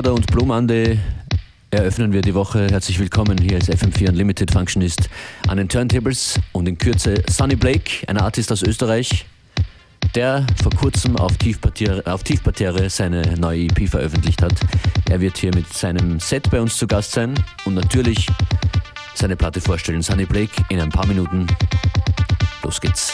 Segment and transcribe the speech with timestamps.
[0.00, 0.98] Order und Blue Monday
[1.70, 2.68] eröffnen wir die Woche.
[2.70, 3.36] Herzlich willkommen.
[3.36, 5.10] Hier ist FM4 Unlimited Functionist
[5.46, 9.26] an den Turntables und in Kürze Sonny Blake, ein Artist aus Österreich,
[10.14, 14.54] der vor kurzem auf Tiefparterre, auf Tiefparterre seine neue EP veröffentlicht hat.
[15.10, 17.34] Er wird hier mit seinem Set bei uns zu Gast sein
[17.66, 18.26] und natürlich
[19.14, 20.00] seine Platte vorstellen.
[20.00, 21.46] Sunny Blake in ein paar Minuten.
[22.62, 23.12] Los geht's.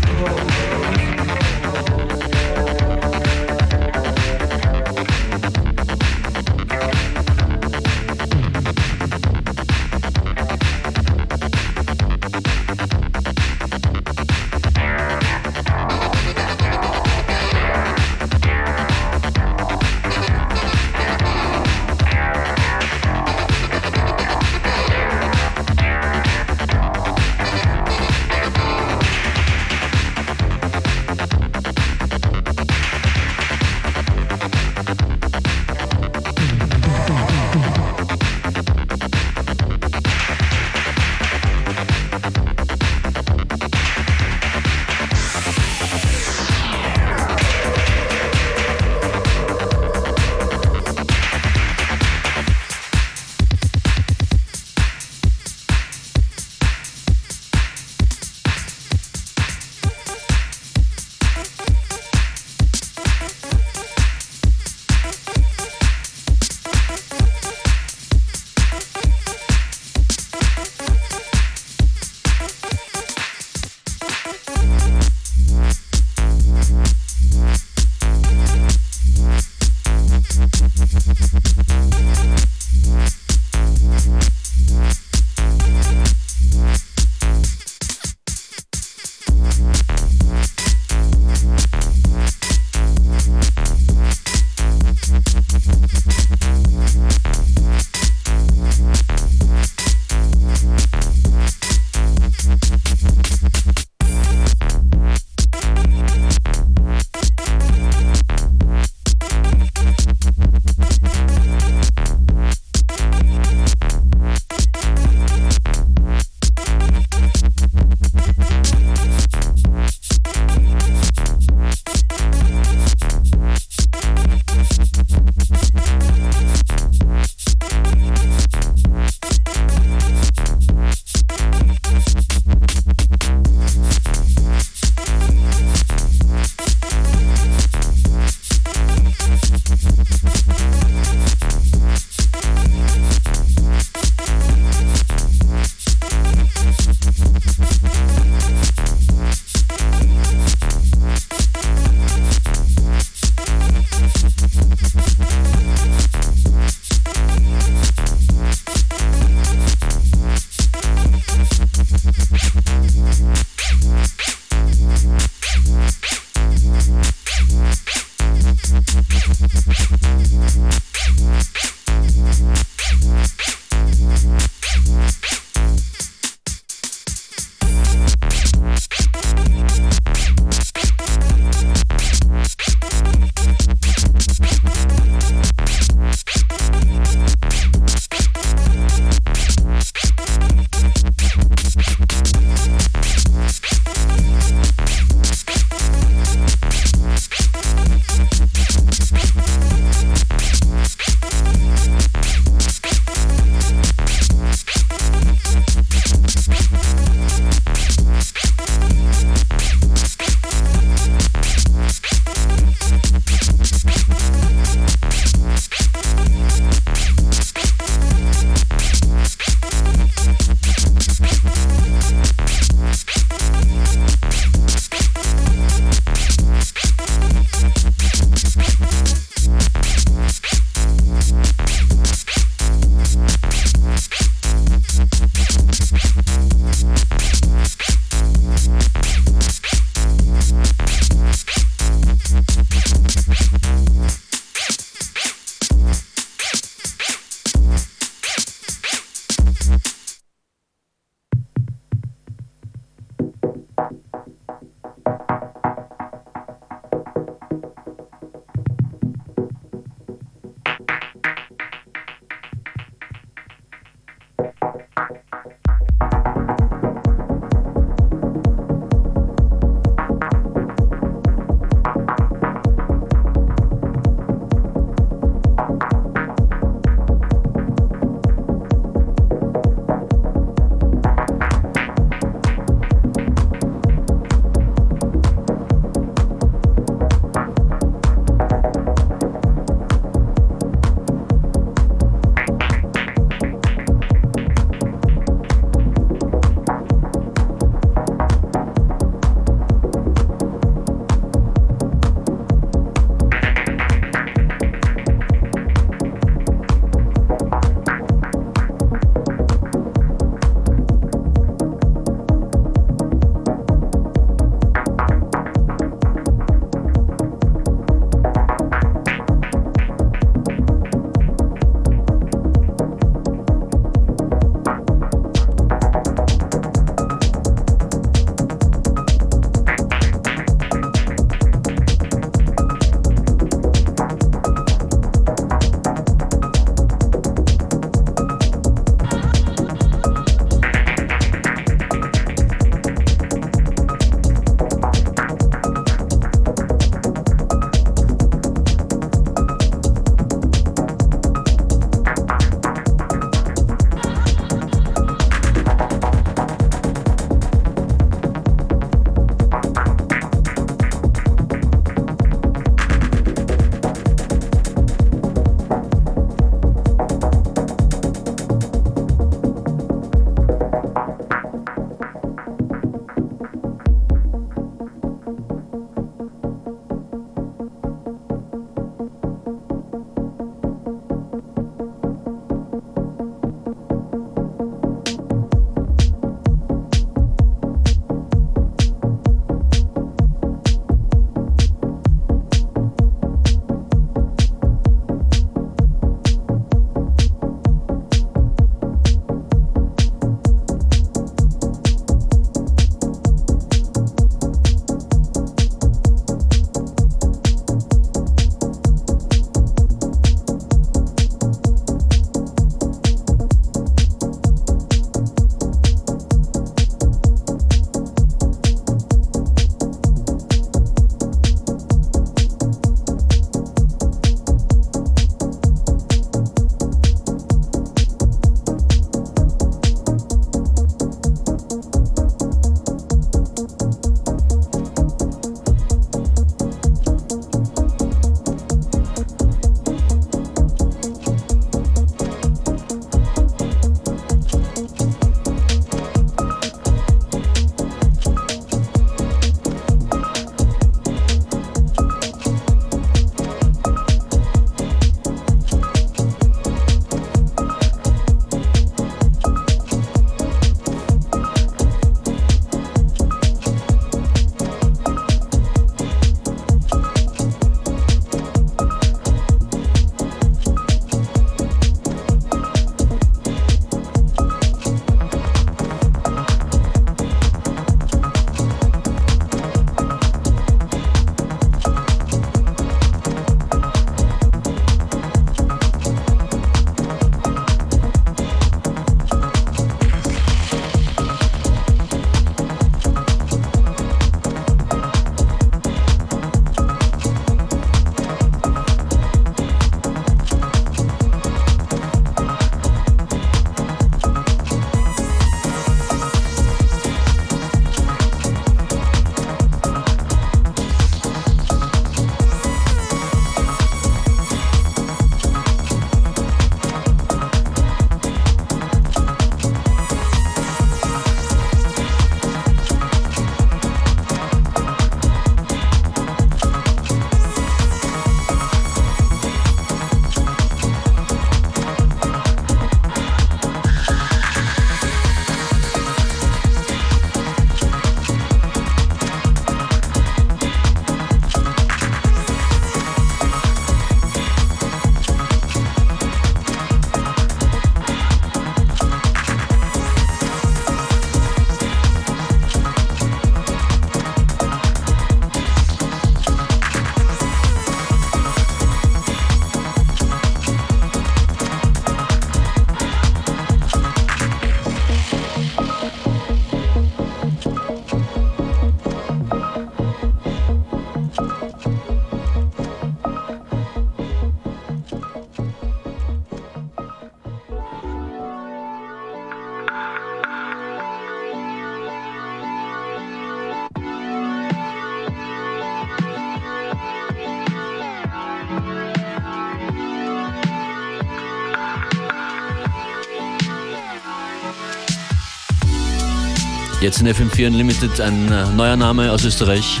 [597.10, 600.00] Jetzt in FM4 Unlimited ein äh, neuer Name aus Österreich.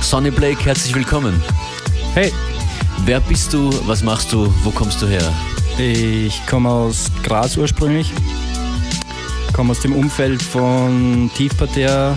[0.00, 1.42] Sonny Blake, herzlich willkommen.
[2.14, 2.32] Hey.
[3.04, 3.68] Wer bist du?
[3.88, 4.54] Was machst du?
[4.62, 5.32] Wo kommst du her?
[5.76, 8.12] Ich komme aus Graz ursprünglich.
[9.52, 12.16] Komme aus dem Umfeld von Tiefparterre,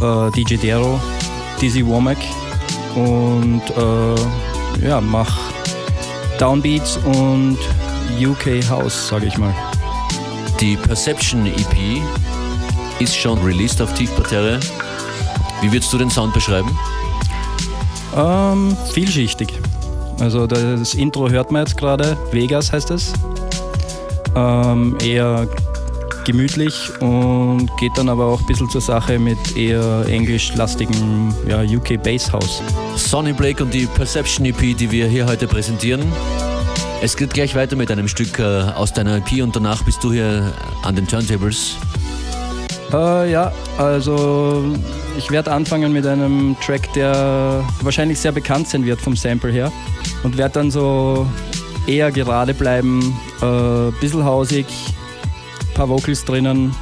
[0.00, 1.00] äh, DJ Dero,
[1.60, 2.18] Dizzy Womack
[2.96, 5.38] und äh, ja, mach
[6.40, 7.58] Downbeats und
[8.18, 9.54] UK House, sage ich mal.
[10.60, 12.02] Die Perception EP
[12.98, 14.58] ist schon released auf Tiefparterre.
[15.60, 16.78] Wie würdest du den Sound beschreiben?
[18.16, 19.52] Ähm, vielschichtig.
[20.18, 23.12] Also das Intro hört man jetzt gerade, Vegas heißt es.
[24.34, 25.46] Ähm, eher
[26.24, 32.02] gemütlich und geht dann aber auch ein bisschen zur Sache mit eher englischlastigem ja, UK
[32.02, 32.62] Bass House.
[32.96, 36.02] Sonny Blake und die Perception EP, die wir hier heute präsentieren.
[37.02, 40.12] Es geht gleich weiter mit einem Stück äh, aus deiner EP und danach bist du
[40.12, 41.76] hier an den Turntables.
[42.92, 44.64] Äh, ja, also
[45.18, 49.70] ich werde anfangen mit einem Track, der wahrscheinlich sehr bekannt sein wird vom Sample her
[50.22, 51.26] und werde dann so
[51.86, 54.66] eher gerade bleiben, äh, bisschen hausig,
[55.74, 56.74] paar Vocals drinnen.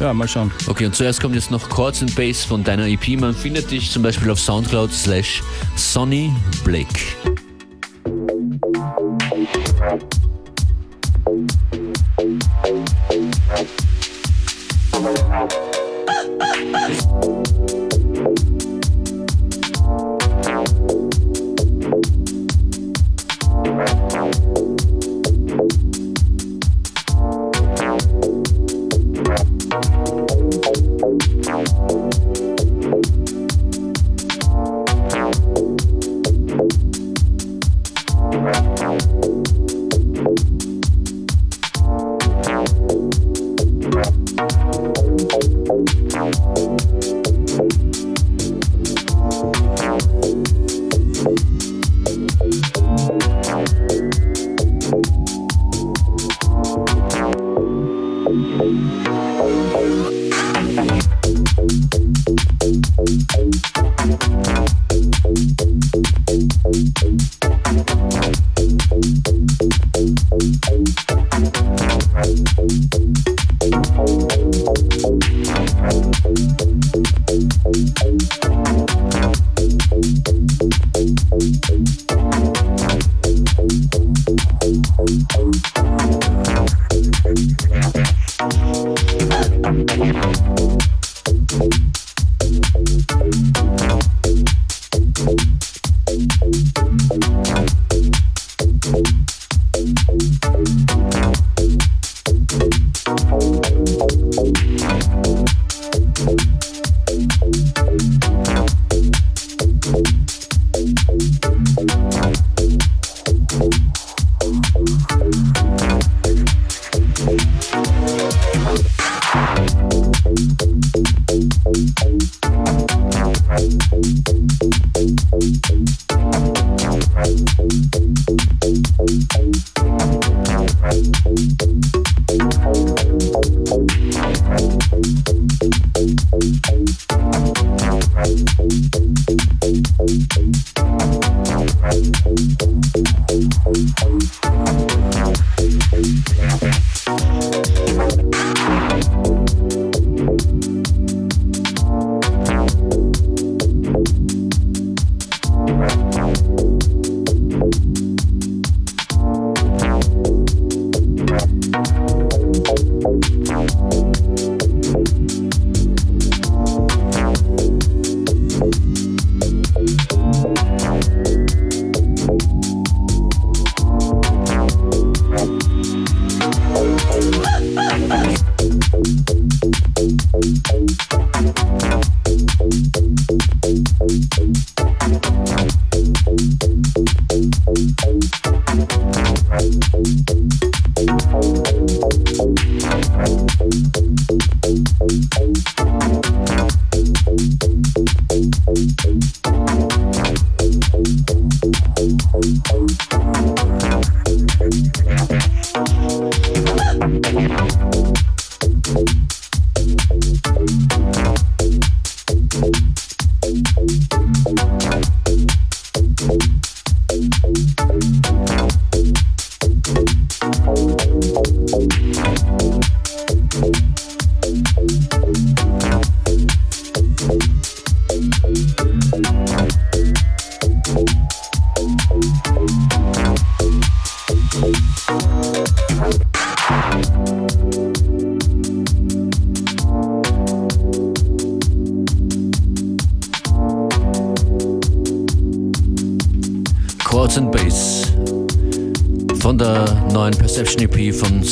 [0.00, 0.52] Ja, mal schauen.
[0.68, 3.18] Okay, und zuerst kommt jetzt noch Chords and Bass von deiner EP.
[3.18, 5.42] Man findet dich zum Beispiel auf Soundcloud slash
[5.74, 7.00] Sonny Blake.
[16.10, 17.97] Ah, ah, ah.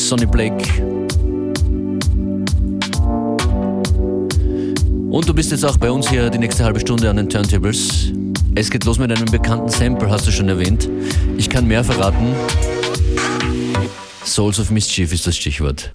[0.07, 0.65] Sonny Blake.
[5.11, 8.13] Und du bist jetzt auch bei uns hier die nächste halbe Stunde an den Turntables.
[8.55, 10.89] Es geht los mit einem bekannten Sample, hast du schon erwähnt.
[11.37, 12.37] Ich kann mehr verraten.
[14.25, 15.91] Souls of Mischief ist das Stichwort.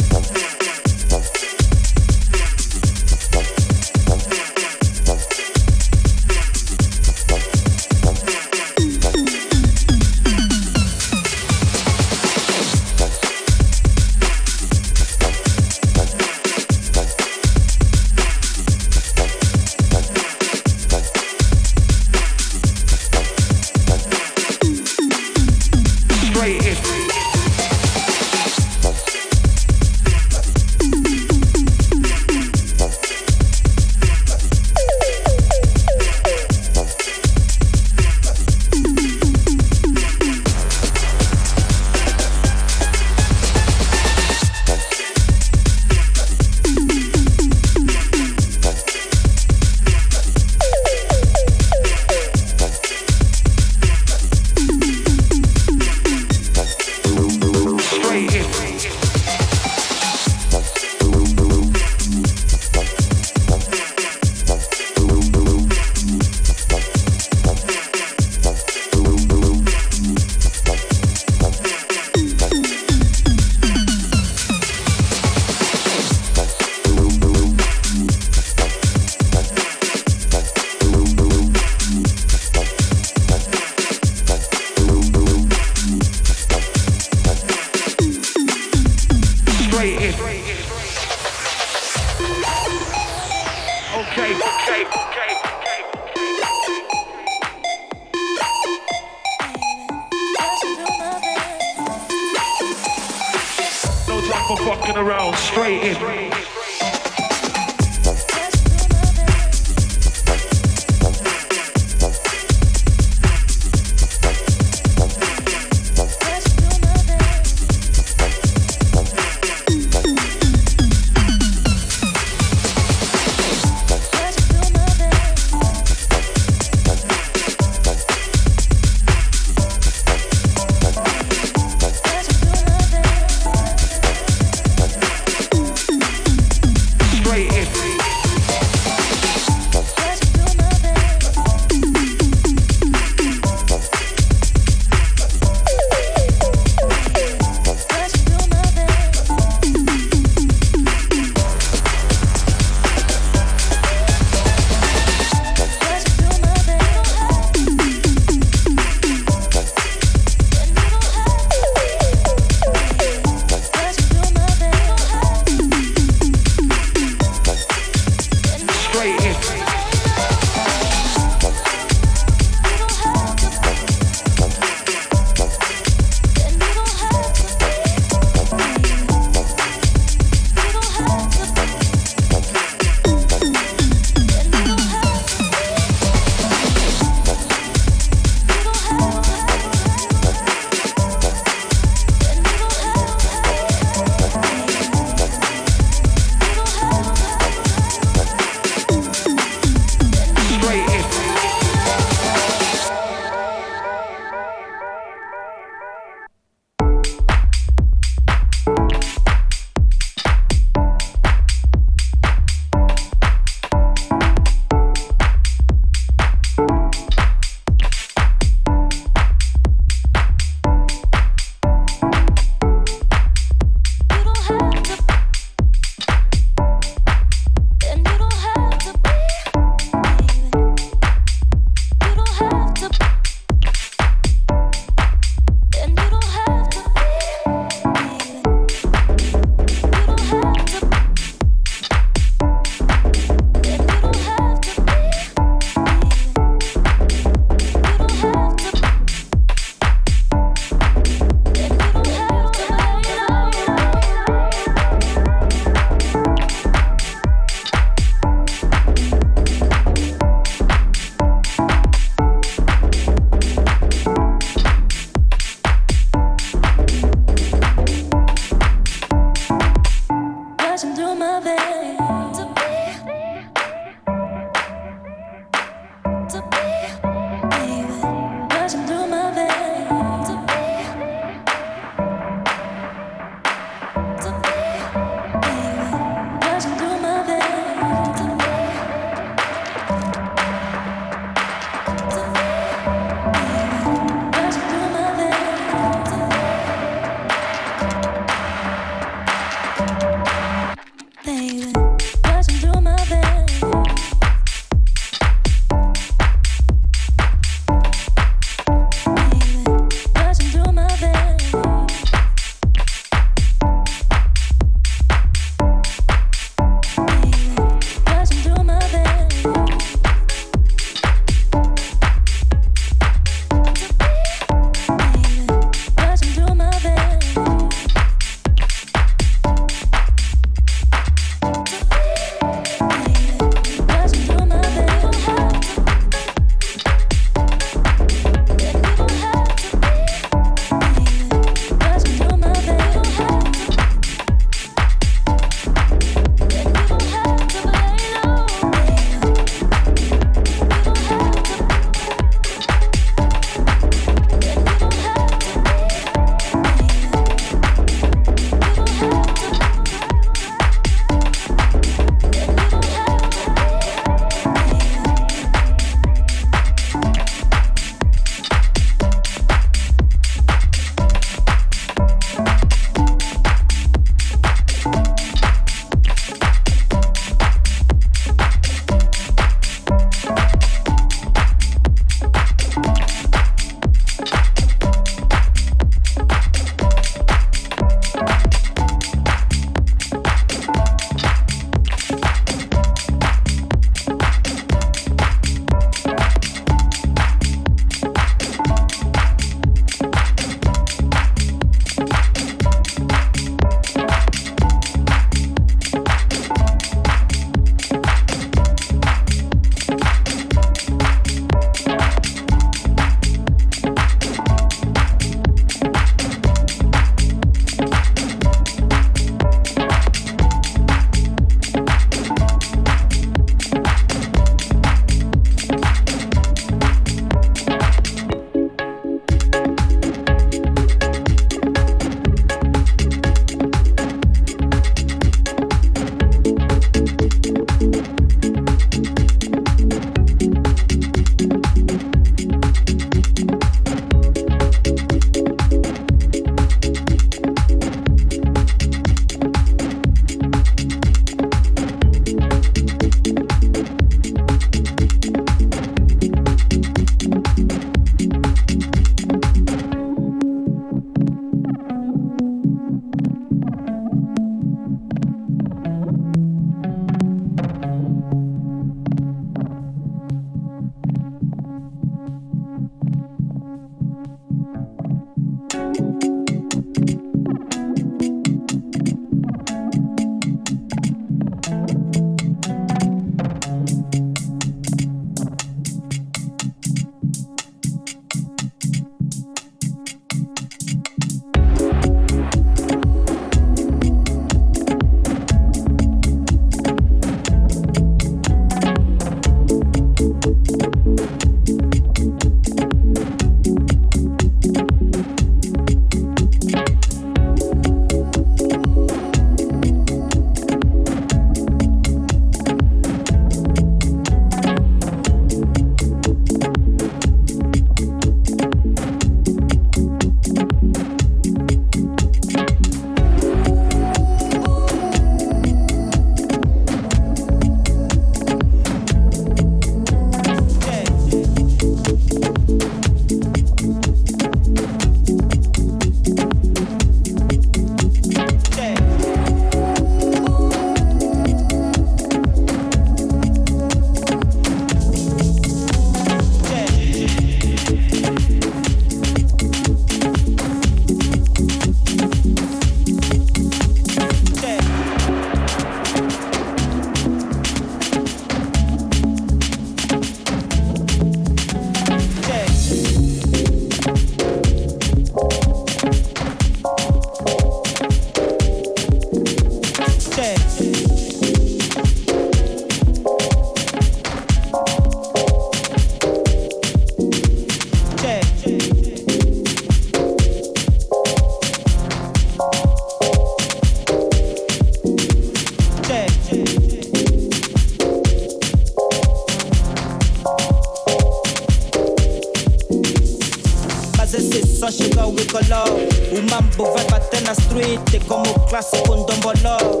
[598.04, 600.00] fuerte como clásico en domboló.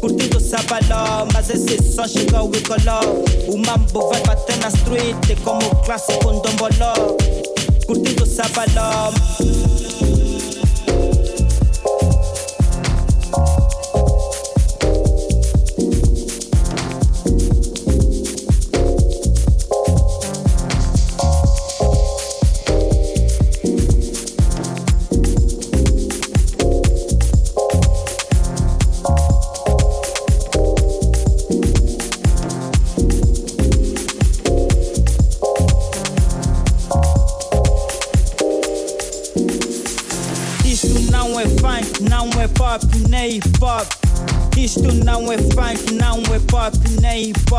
[0.00, 3.24] Curtido sabaló, mas se som chegou e colou.
[3.48, 4.10] O mambo
[4.60, 7.16] na street como clássico em domboló.
[7.86, 9.12] Curtido sabaló.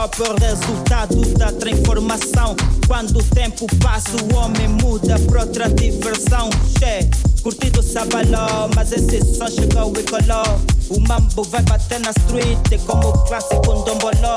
[0.09, 2.55] Por resultado da transformação.
[2.87, 6.49] Quando o tempo passa, o homem muda pra outra diversão.
[6.77, 7.09] Che,
[7.41, 10.59] curtido sabaló, mas esse som chegou e colou.
[10.89, 14.35] O mambo vai bater na street, é como o clássico domboló.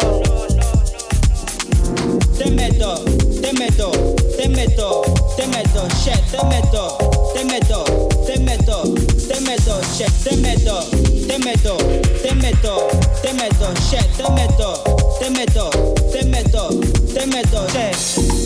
[2.39, 2.95] Tem medo,
[3.41, 3.91] tem medo,
[4.37, 5.03] tem medo,
[5.37, 6.99] tem medo, che, tem medo,
[7.35, 7.85] tem medo,
[8.25, 8.95] tem medo,
[9.27, 10.81] tem medo, che, tem medo,
[11.27, 11.77] tem medo,
[12.23, 12.89] tem medo,
[13.21, 15.71] tem medo, che, tem medo te meto,
[16.13, 16.69] te meto,
[17.13, 18.38] te meto, che.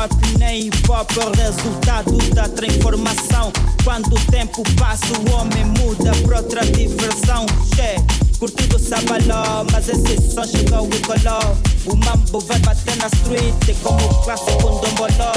[0.00, 1.10] Pop, nem hip-hop.
[1.18, 3.52] É o resultado da transformação
[3.84, 7.46] quando o tempo passa, o homem muda pra outra diversão.
[7.74, 7.96] Che,
[8.38, 11.56] curtido sabaló, mas esse som chegou e colou.
[11.86, 15.32] O mambo vai bater na street, é como o clássico domboló.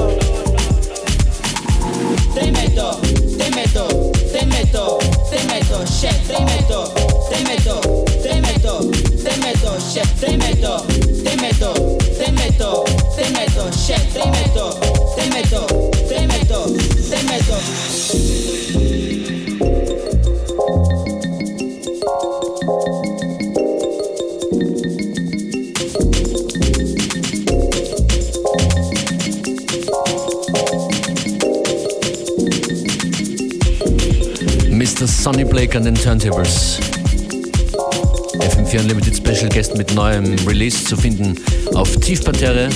[2.34, 2.95] Tem medo,
[3.38, 4.97] tem medo, tem medo,
[5.30, 6.89] tem medo, che, tem medo,
[7.30, 10.24] tem medo, tem medo, chef, chef,
[34.84, 35.07] Mr.
[35.07, 36.92] Sonny Blake and the Turntables.
[38.74, 41.36] FM4 Unlimited Special Guest mit neuem Release zu finden
[41.76, 42.69] auf Tiefparterre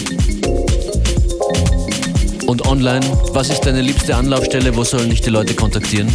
[2.46, 3.06] und online.
[3.32, 4.76] Was ist deine liebste Anlaufstelle?
[4.76, 6.08] Wo sollen dich die Leute kontaktieren?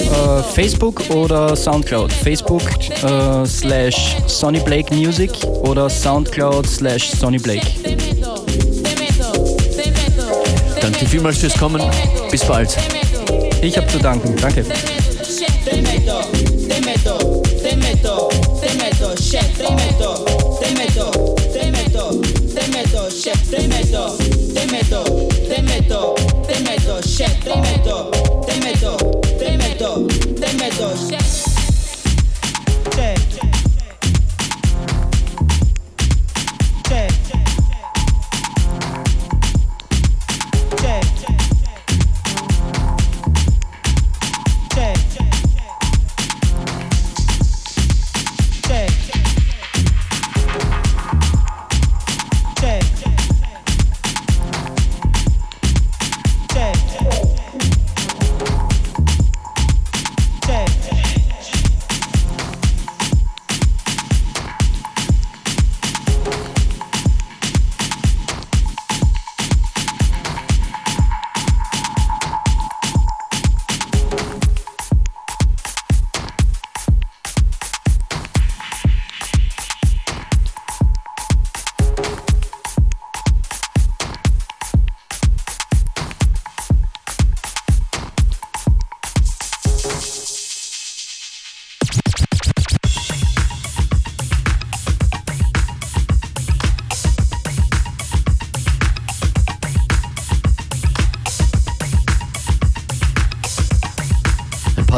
[0.00, 2.12] Uh, Facebook oder Soundcloud.
[2.12, 2.62] Facebook
[3.04, 5.30] uh, slash Sonny Blake Music
[5.62, 7.66] oder Soundcloud slash Sonny Blake.
[10.80, 11.82] Danke vielmals fürs Kommen.
[12.30, 12.76] Bis bald.
[13.62, 14.36] Ich habe zu danken.
[14.36, 14.64] Danke.
[19.56, 20.24] Te meto,
[20.60, 20.70] te
[22.70, 24.16] meto, chef, te meto,
[26.44, 27.56] te meto, chef, te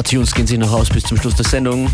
[0.09, 1.91] Tunes gehen sich noch aus bis zum Schluss der Sendung.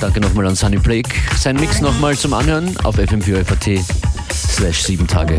[0.00, 1.08] Danke nochmal an Sunny Blake.
[1.38, 3.80] Sein Mix nochmal zum Anhören auf fm4fat
[4.30, 5.38] slash 7 Tage.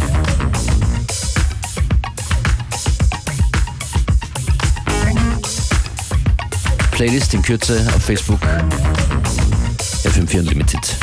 [6.92, 8.40] Playlist in Kürze auf Facebook
[10.04, 10.99] FM4 Unlimited.